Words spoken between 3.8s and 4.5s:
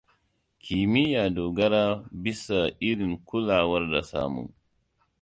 da samu.